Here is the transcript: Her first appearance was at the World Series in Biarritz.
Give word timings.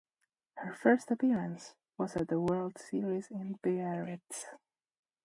Her 0.55 0.73
first 0.73 1.11
appearance 1.11 1.75
was 1.95 2.15
at 2.15 2.27
the 2.29 2.39
World 2.39 2.79
Series 2.79 3.29
in 3.29 3.59
Biarritz. 3.61 4.45